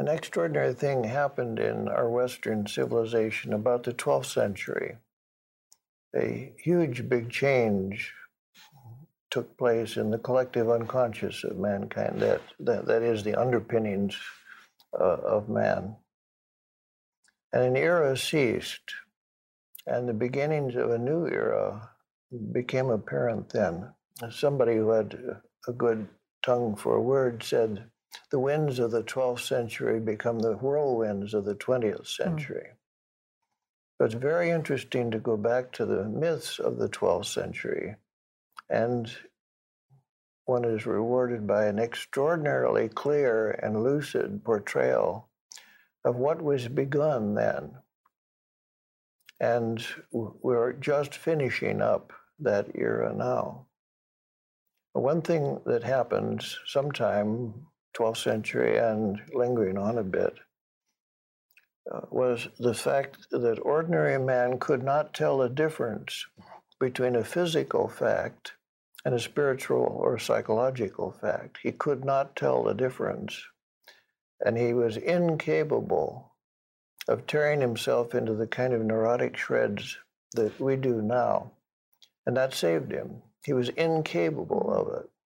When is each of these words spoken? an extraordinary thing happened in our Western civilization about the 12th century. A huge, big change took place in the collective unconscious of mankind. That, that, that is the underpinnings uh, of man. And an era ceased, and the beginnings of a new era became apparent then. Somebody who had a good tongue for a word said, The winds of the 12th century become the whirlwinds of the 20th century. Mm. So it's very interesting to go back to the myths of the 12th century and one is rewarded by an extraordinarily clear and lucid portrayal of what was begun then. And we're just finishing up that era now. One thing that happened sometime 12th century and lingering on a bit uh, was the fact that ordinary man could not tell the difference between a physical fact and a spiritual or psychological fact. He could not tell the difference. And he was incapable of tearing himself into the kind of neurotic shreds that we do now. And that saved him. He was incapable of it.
an 0.00 0.08
extraordinary 0.08 0.72
thing 0.72 1.04
happened 1.04 1.58
in 1.58 1.86
our 1.86 2.08
Western 2.08 2.66
civilization 2.66 3.52
about 3.52 3.82
the 3.82 3.92
12th 3.92 4.32
century. 4.32 4.96
A 6.16 6.54
huge, 6.56 7.06
big 7.06 7.28
change 7.28 8.14
took 9.30 9.58
place 9.58 9.98
in 9.98 10.10
the 10.10 10.16
collective 10.16 10.70
unconscious 10.70 11.44
of 11.44 11.58
mankind. 11.58 12.18
That, 12.18 12.40
that, 12.60 12.86
that 12.86 13.02
is 13.02 13.22
the 13.22 13.38
underpinnings 13.38 14.16
uh, 14.98 15.04
of 15.04 15.50
man. 15.50 15.96
And 17.52 17.62
an 17.64 17.76
era 17.76 18.16
ceased, 18.16 18.94
and 19.86 20.08
the 20.08 20.14
beginnings 20.14 20.76
of 20.76 20.90
a 20.92 20.98
new 20.98 21.26
era 21.26 21.90
became 22.52 22.88
apparent 22.88 23.50
then. 23.50 23.90
Somebody 24.30 24.76
who 24.76 24.92
had 24.92 25.18
a 25.68 25.72
good 25.74 26.08
tongue 26.42 26.74
for 26.74 26.96
a 26.96 27.02
word 27.02 27.42
said, 27.42 27.90
The 28.30 28.38
winds 28.38 28.78
of 28.78 28.90
the 28.90 29.02
12th 29.02 29.40
century 29.40 30.00
become 30.00 30.38
the 30.38 30.54
whirlwinds 30.54 31.34
of 31.34 31.44
the 31.44 31.54
20th 31.54 32.06
century. 32.06 32.68
Mm. 32.70 32.76
So 33.98 34.04
it's 34.06 34.14
very 34.14 34.50
interesting 34.50 35.10
to 35.10 35.18
go 35.18 35.36
back 35.36 35.72
to 35.72 35.84
the 35.84 36.04
myths 36.04 36.58
of 36.58 36.78
the 36.78 36.88
12th 36.88 37.26
century 37.26 37.96
and 38.70 39.12
one 40.46 40.64
is 40.64 40.86
rewarded 40.86 41.46
by 41.46 41.66
an 41.66 41.78
extraordinarily 41.78 42.88
clear 42.88 43.50
and 43.50 43.82
lucid 43.82 44.44
portrayal 44.44 45.28
of 46.04 46.16
what 46.16 46.40
was 46.40 46.68
begun 46.68 47.34
then. 47.34 47.76
And 49.38 49.84
we're 50.12 50.72
just 50.72 51.14
finishing 51.14 51.80
up 51.80 52.12
that 52.38 52.68
era 52.74 53.14
now. 53.14 53.66
One 54.92 55.22
thing 55.22 55.60
that 55.66 55.82
happened 55.82 56.44
sometime 56.66 57.66
12th 57.96 58.22
century 58.22 58.78
and 58.78 59.20
lingering 59.32 59.78
on 59.78 59.98
a 59.98 60.04
bit 60.04 60.34
uh, 61.92 62.00
was 62.10 62.48
the 62.58 62.74
fact 62.74 63.26
that 63.30 63.58
ordinary 63.62 64.18
man 64.18 64.58
could 64.58 64.82
not 64.82 65.14
tell 65.14 65.38
the 65.38 65.48
difference 65.48 66.26
between 66.78 67.16
a 67.16 67.24
physical 67.24 67.88
fact 67.88 68.52
and 69.04 69.14
a 69.14 69.20
spiritual 69.20 69.96
or 70.00 70.18
psychological 70.18 71.10
fact. 71.10 71.58
He 71.62 71.72
could 71.72 72.04
not 72.04 72.36
tell 72.36 72.64
the 72.64 72.74
difference. 72.74 73.42
And 74.44 74.56
he 74.56 74.72
was 74.72 74.96
incapable 74.96 76.32
of 77.08 77.26
tearing 77.26 77.60
himself 77.60 78.14
into 78.14 78.34
the 78.34 78.46
kind 78.46 78.72
of 78.72 78.82
neurotic 78.82 79.36
shreds 79.36 79.98
that 80.32 80.58
we 80.60 80.76
do 80.76 81.02
now. 81.02 81.52
And 82.26 82.36
that 82.36 82.54
saved 82.54 82.92
him. 82.92 83.22
He 83.44 83.52
was 83.52 83.70
incapable 83.70 84.70
of 84.72 85.02
it. 85.02 85.10